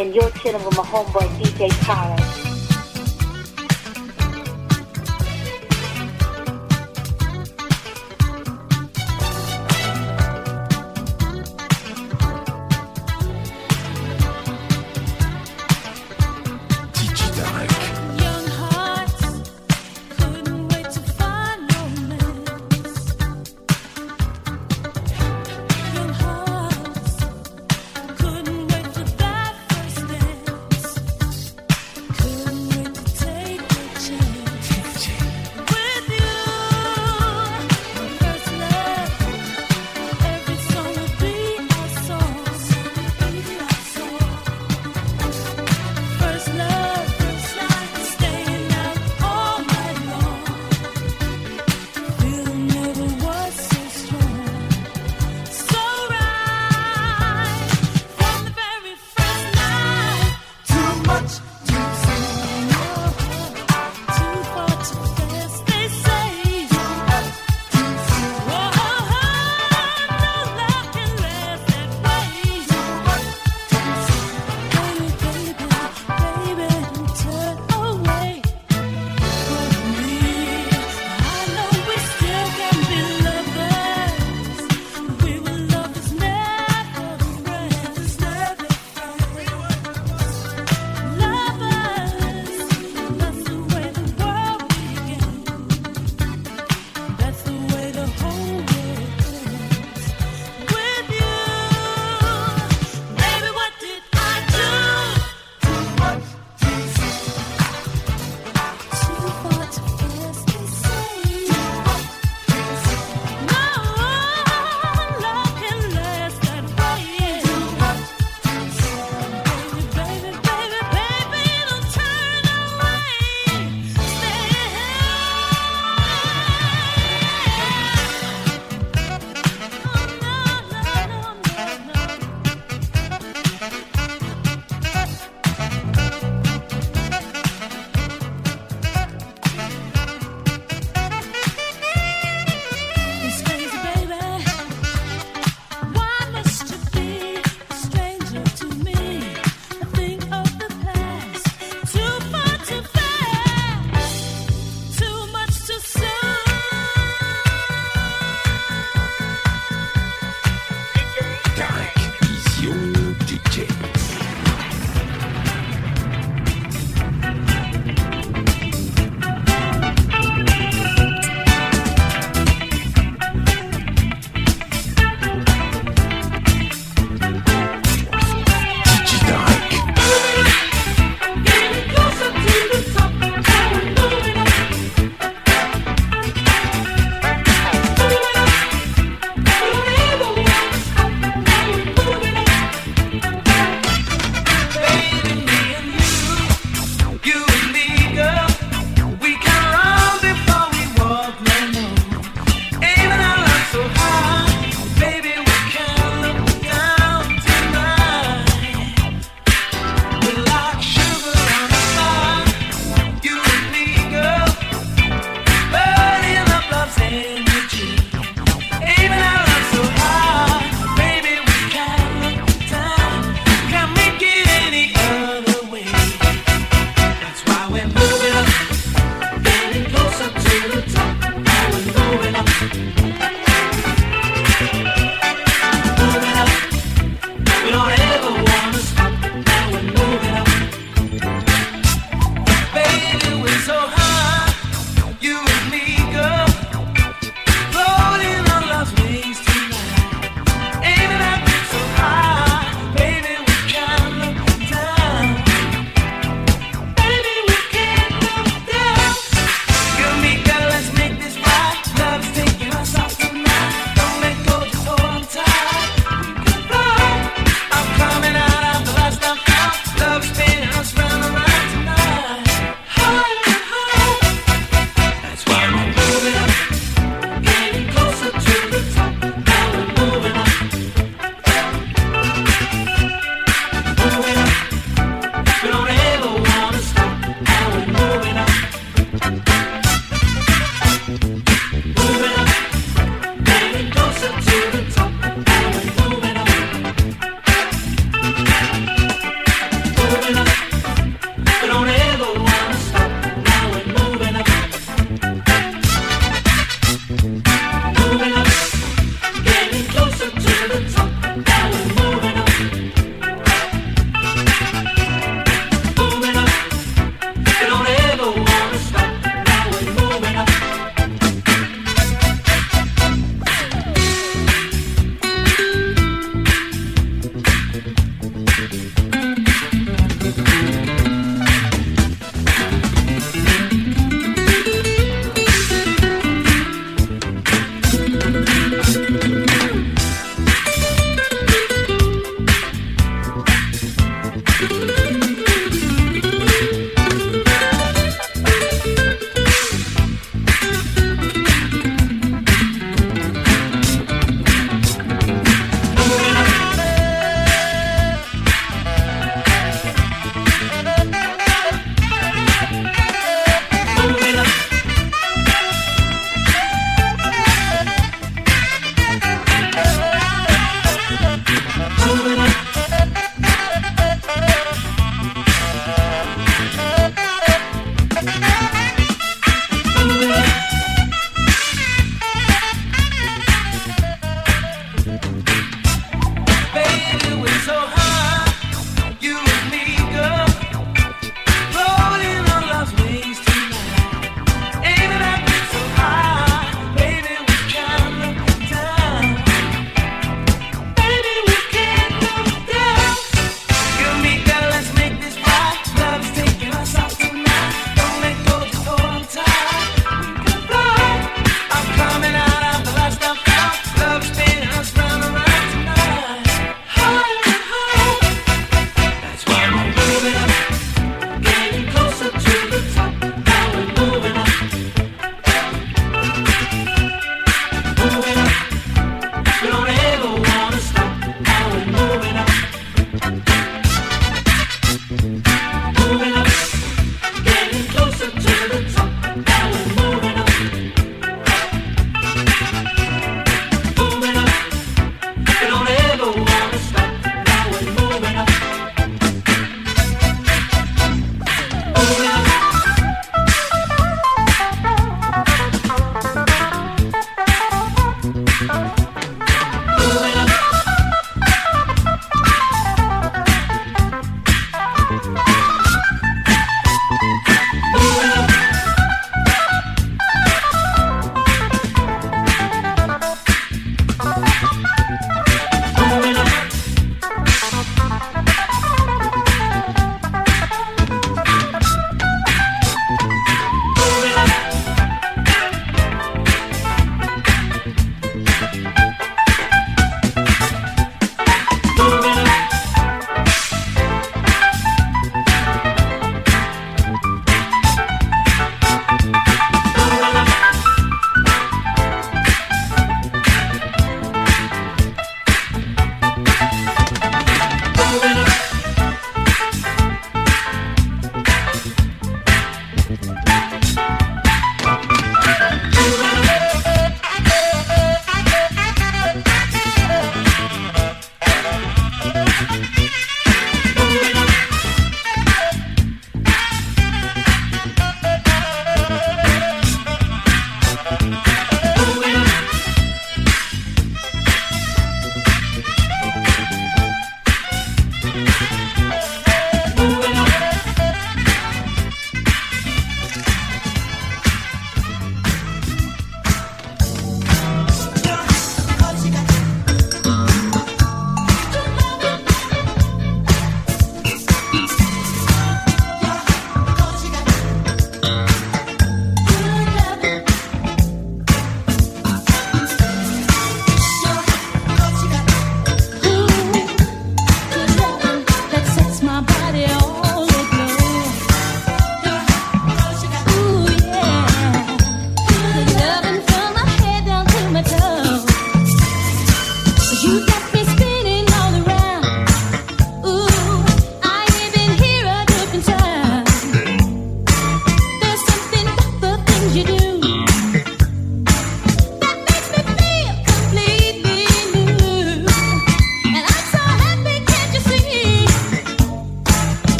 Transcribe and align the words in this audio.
and 0.00 0.14
you're 0.14 0.30
chilling 0.30 0.64
with 0.64 0.76
my 0.78 0.82
homeboy 0.82 1.28
DJ 1.38 1.68
Khaled. 1.84 2.39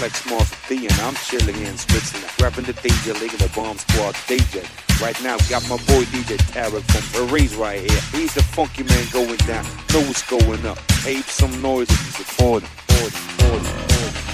Flex 0.00 0.24
Master 0.30 0.56
D, 0.66 0.86
and 0.86 0.94
I'm 1.02 1.14
chilling 1.14 1.60
in 1.60 1.76
Switzerland, 1.76 2.32
grabbing 2.38 2.64
the 2.64 2.72
DJ 2.72 3.20
League 3.20 3.32
the 3.32 3.50
Bomb 3.54 3.76
Squad 3.76 4.14
DJ. 4.24 4.64
Right 4.98 5.22
now, 5.22 5.36
got 5.50 5.62
my 5.68 5.76
boy 5.92 6.04
DJ 6.08 6.38
Tarek 6.54 6.84
from 6.90 7.28
Paris 7.28 7.54
right 7.54 7.80
here. 7.80 8.00
He's 8.10 8.32
the 8.32 8.42
funky 8.42 8.82
man 8.84 9.06
going 9.12 9.36
down. 9.44 9.66
Know 9.92 10.00
what's 10.00 10.22
going 10.26 10.64
up. 10.64 10.78
Ape 11.04 11.26
some 11.26 11.60
noise 11.60 11.90
if 11.90 12.18
you 12.18 12.24
support 12.24 12.62
him. 12.62 14.29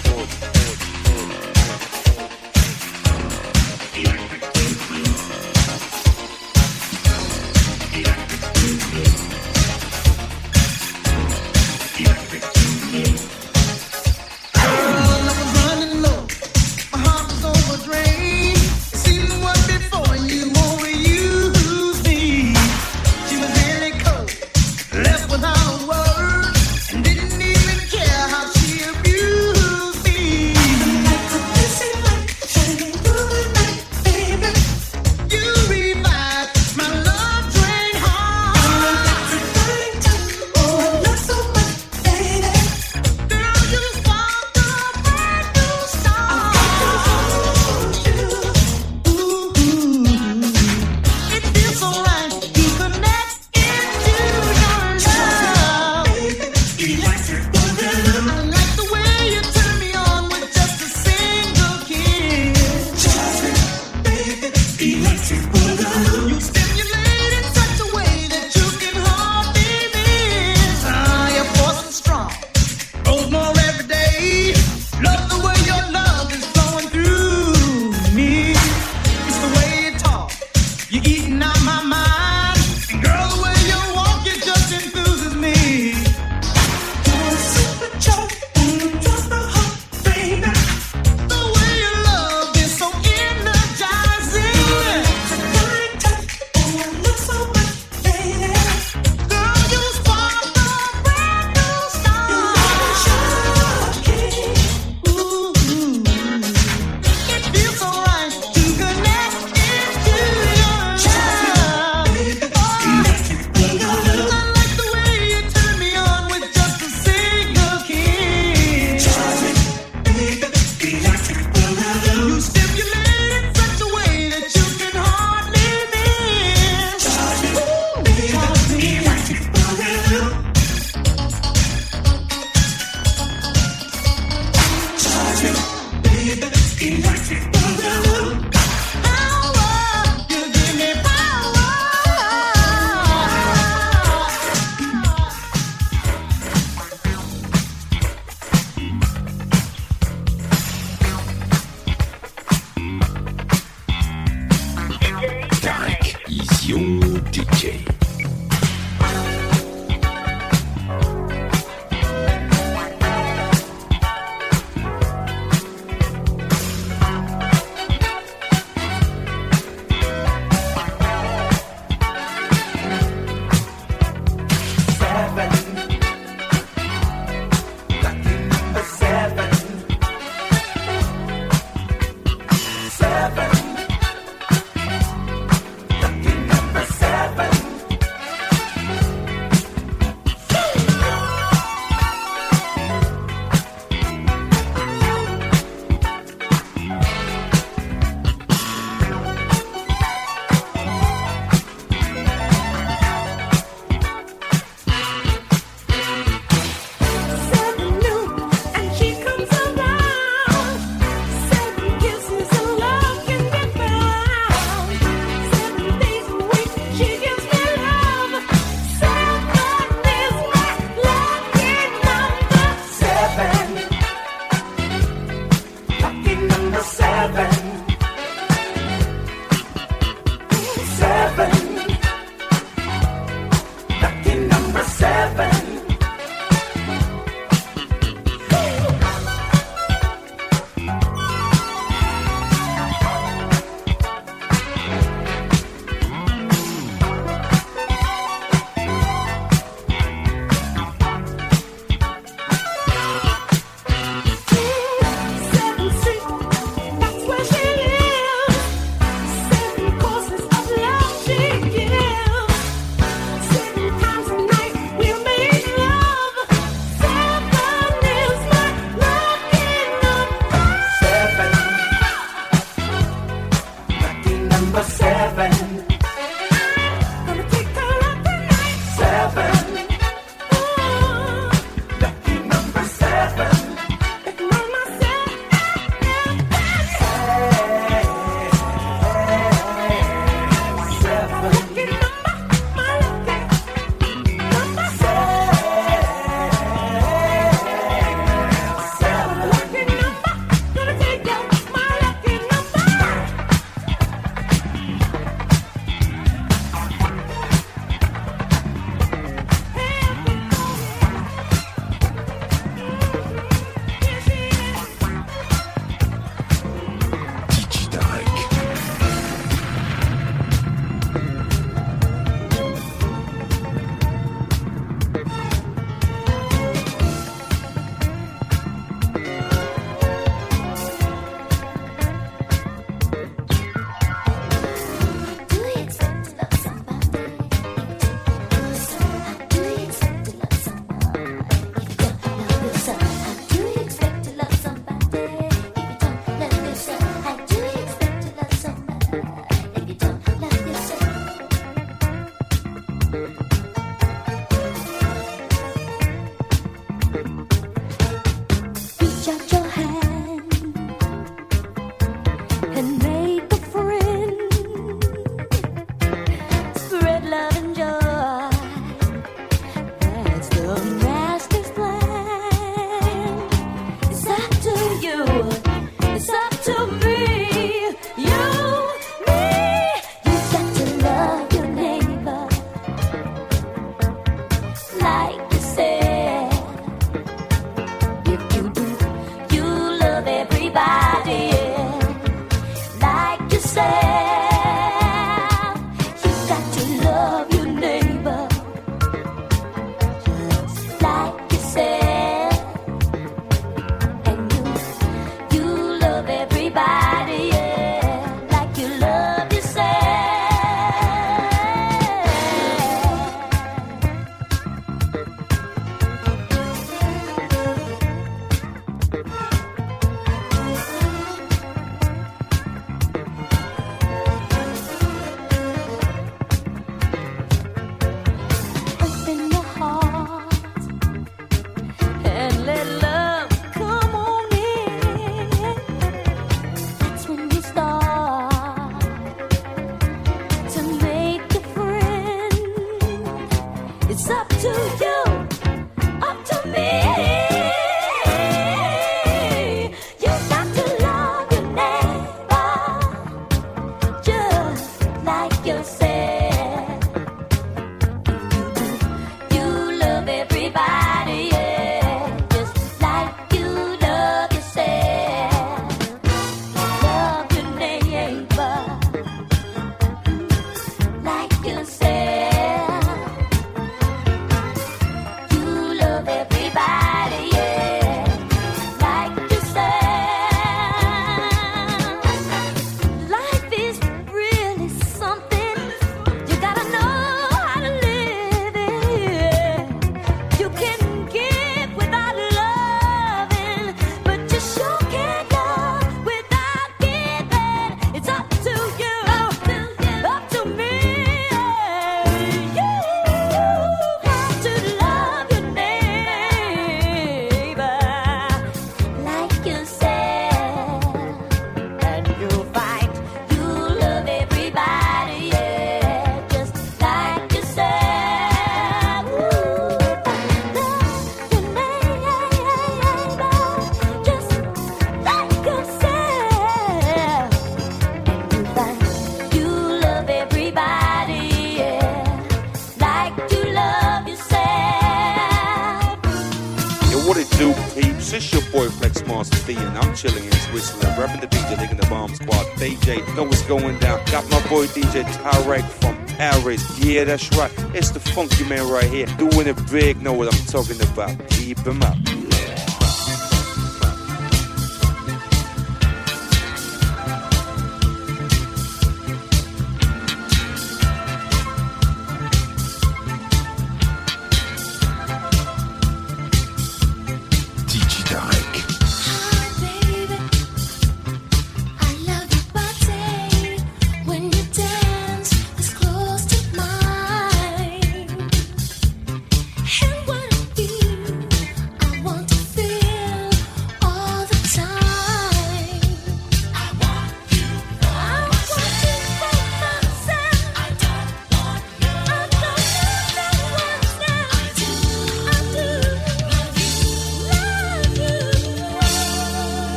And 539.74 539.98
I'm 539.98 540.14
chilling 540.14 540.44
in 540.44 540.52
Switzerland. 540.52 541.18
Rapping 541.18 541.40
the 541.40 541.48
DJ, 541.48 541.81
leading 541.81 541.96
the 541.96 542.07
bomb 542.07 542.33
squad. 542.35 542.66
DJ, 542.76 543.18
know 543.35 543.42
what's 543.42 543.62
going 543.62 543.98
down. 543.98 544.24
Got 544.26 544.48
my 544.48 544.61
boy 544.68 544.87
DJ 544.87 545.24
Tarek 545.24 545.83
from 546.00 546.24
Paris. 546.37 546.98
Yeah, 547.00 547.24
that's 547.24 547.50
right. 547.57 547.72
It's 547.92 548.11
the 548.11 548.20
funky 548.20 548.62
man 548.64 548.88
right 548.88 549.11
here. 549.11 549.26
Doing 549.38 549.66
it 549.66 549.90
big, 549.90 550.22
know 550.22 550.33
what 550.33 550.55
I'm 550.55 550.66
talking 550.66 551.00
about. 551.02 551.48
Keep 551.48 551.79
him 551.79 552.00
up. 552.02 552.16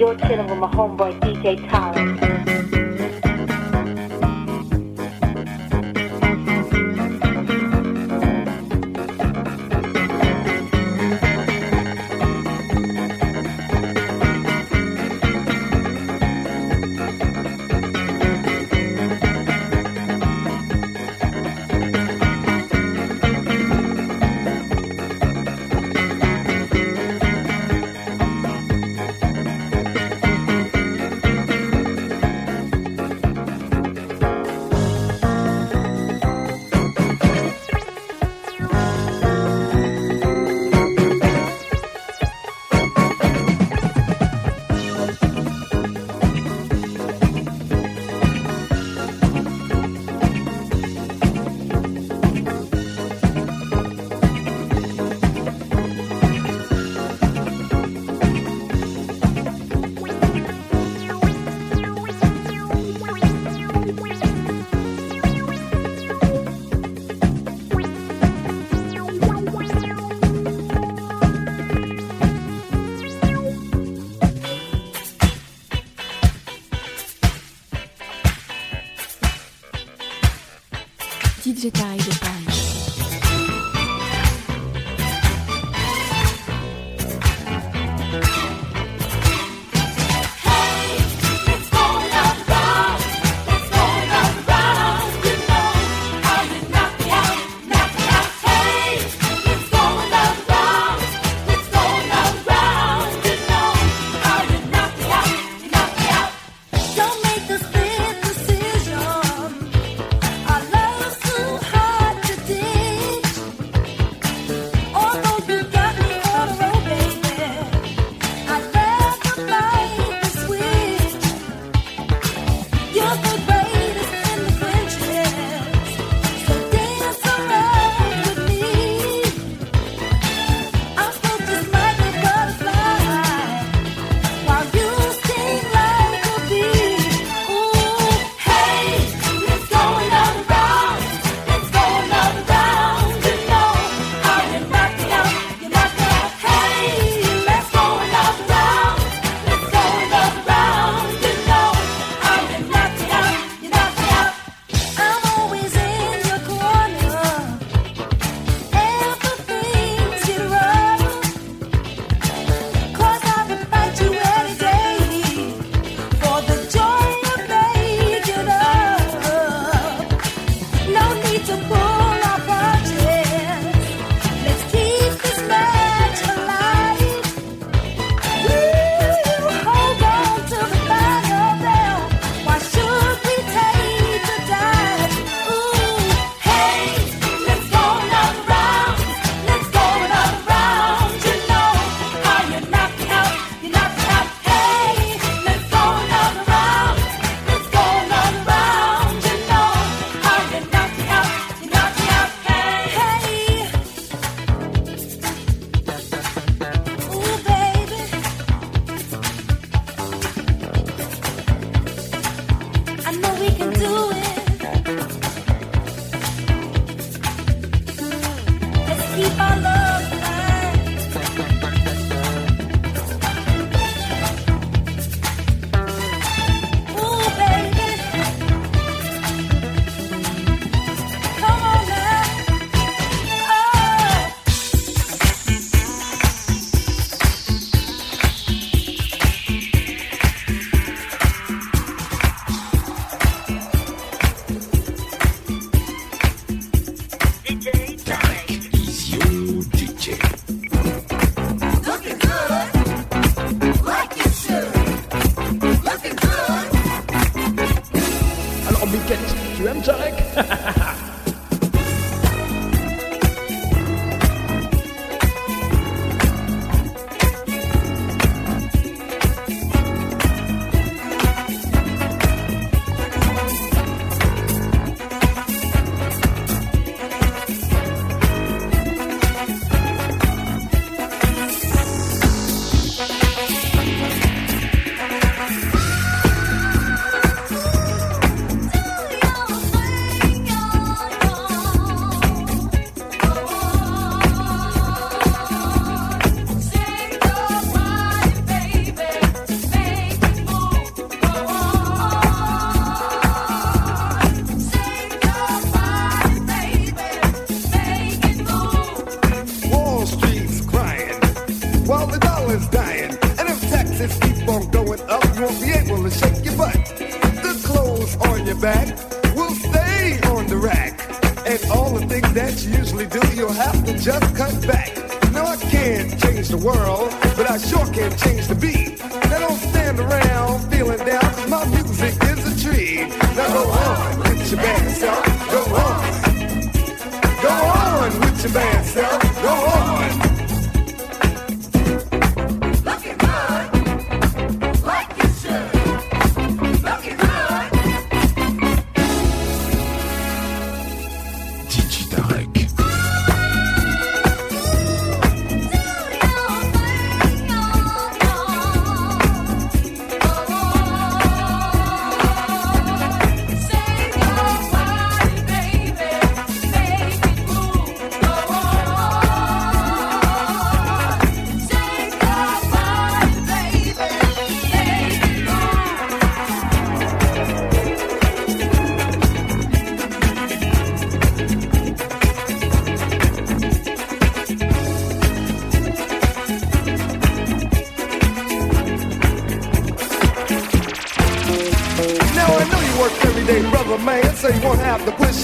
You're 0.00 0.14
chilling 0.14 0.46
with 0.46 0.58
my 0.58 0.70
homeboy 0.70 1.20
DJ 1.20 1.68
Tyler. 1.68 1.89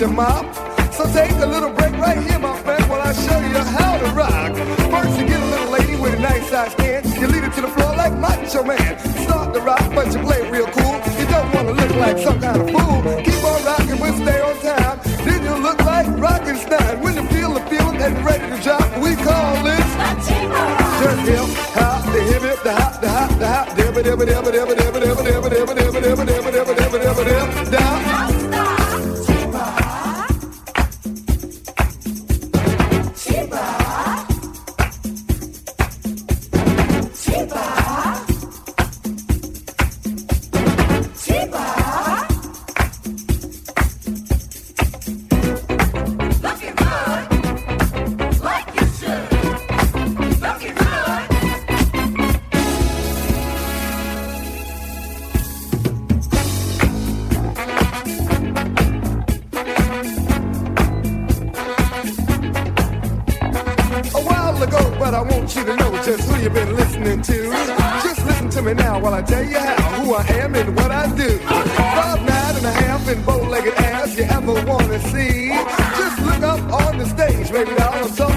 your. 0.07 0.36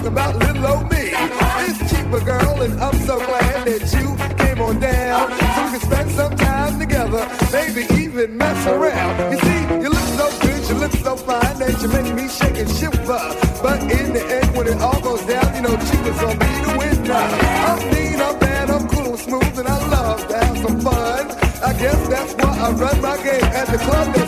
about 0.09 0.35
little 0.37 0.65
old 0.65 0.91
me. 0.91 1.13
this 1.61 1.77
cheaper, 1.89 2.19
girl, 2.21 2.61
and 2.61 2.73
I'm 2.81 2.97
so 3.05 3.17
glad 3.17 3.67
that 3.67 3.83
you 3.93 4.07
came 4.41 4.59
on 4.61 4.79
down. 4.79 5.29
So 5.53 5.59
we 5.65 5.69
can 5.73 5.81
spend 5.81 6.11
some 6.11 6.35
time 6.35 6.79
together, 6.79 7.23
maybe 7.53 7.81
even 8.01 8.37
mess 8.37 8.65
around. 8.67 9.31
You 9.31 9.39
see, 9.39 9.61
you 9.83 9.89
look 9.89 10.09
so 10.19 10.27
good, 10.41 10.61
you 10.69 10.75
look 10.75 10.93
so 10.93 11.15
fine 11.15 11.57
that 11.59 11.81
you 11.81 11.89
make 11.89 12.13
me 12.15 12.27
shake 12.27 12.57
and 12.57 12.69
shiver. 12.77 13.21
But 13.61 13.81
in 13.83 14.13
the 14.13 14.23
end, 14.37 14.57
when 14.57 14.67
it 14.67 14.81
all 14.81 14.99
goes 15.01 15.23
down, 15.25 15.47
you 15.55 15.61
know 15.61 15.75
cheaper's 15.87 16.19
gonna 16.21 16.39
be 16.45 16.53
the 16.65 16.73
winner. 16.79 17.13
I'm 17.69 17.79
mean, 17.93 18.19
I'm 18.19 18.39
bad, 18.39 18.69
I'm 18.71 18.87
cool, 18.89 19.13
I'm 19.13 19.17
smooth, 19.17 19.59
and 19.59 19.67
I 19.67 19.77
love 19.89 20.27
to 20.27 20.37
have 20.37 20.57
some 20.57 20.81
fun. 20.81 21.23
I 21.61 21.73
guess 21.73 22.07
that's 22.07 22.33
why 22.33 22.51
I 22.65 22.71
run 22.71 23.01
my 23.01 23.17
game 23.17 23.43
at 23.43 23.67
the 23.67 23.77
club. 23.77 24.18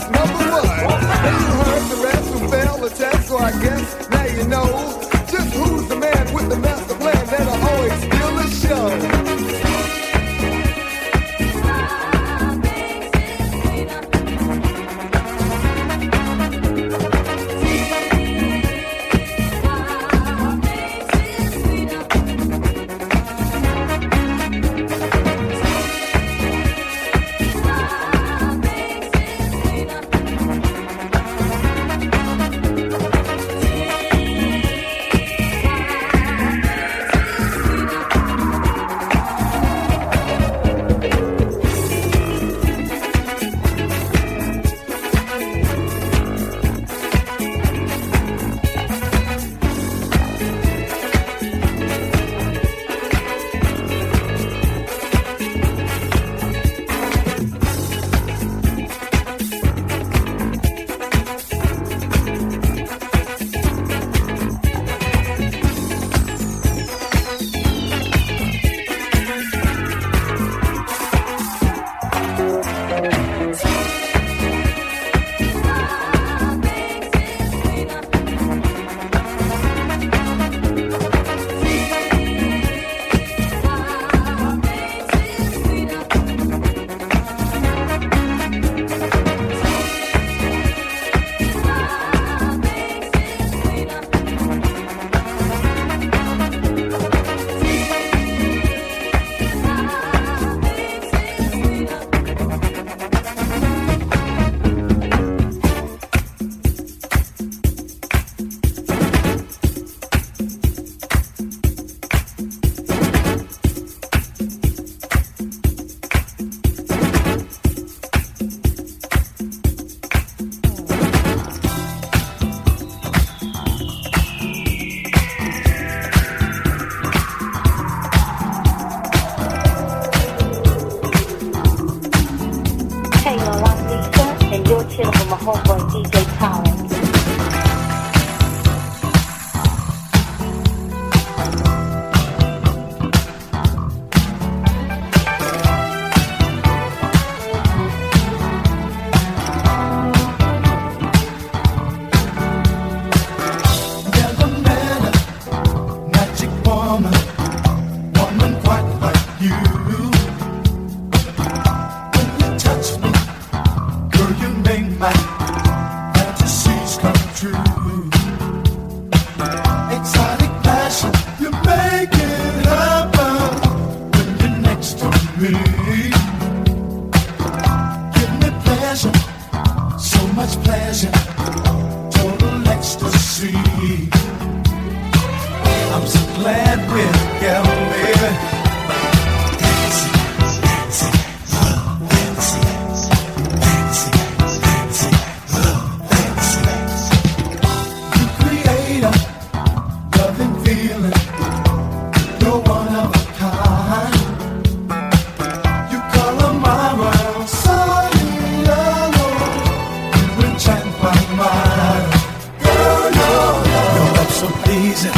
pleasing, 214.64 215.14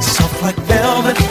soft 0.00 0.42
like 0.42 0.56
velvet. 0.66 1.25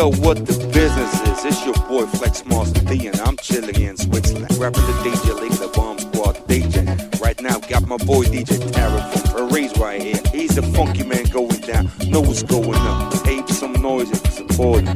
Yo, 0.00 0.10
what 0.12 0.46
the 0.46 0.54
business 0.72 1.12
is? 1.28 1.44
It's 1.44 1.66
your 1.66 1.74
boy 1.86 2.06
Flex 2.06 2.46
Master 2.46 2.80
D, 2.86 3.08
and 3.08 3.20
I'm 3.20 3.36
chilling 3.36 3.78
in 3.82 3.98
Switzerland. 3.98 4.50
Rapping 4.56 4.80
the 4.80 4.92
DJ 5.04 5.38
League, 5.38 5.52
the 5.52 5.68
Bomb 5.74 5.98
Squad 5.98 6.36
DJ. 6.48 7.20
Right 7.20 7.38
now, 7.42 7.58
got 7.58 7.86
my 7.86 7.98
boy 7.98 8.24
DJ 8.24 8.56
Tarek 8.72 9.12
from 9.12 9.50
Paris 9.50 9.76
right 9.76 10.00
here. 10.00 10.22
He's 10.32 10.54
the 10.54 10.62
funky 10.62 11.04
man 11.04 11.24
going 11.24 11.60
down. 11.60 11.90
Know 12.06 12.22
what's 12.22 12.42
going 12.42 12.76
on. 12.76 13.12
Ape 13.28 13.46
some 13.50 13.74
noise 13.74 14.08
you 14.08 14.30
support 14.30 14.86